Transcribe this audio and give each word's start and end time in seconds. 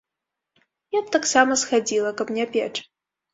Я 0.97 1.01
б 1.03 1.13
таксама 1.15 1.59
схадзіла, 1.65 2.15
каб 2.23 2.33
не 2.39 2.49
печ. 2.57 2.73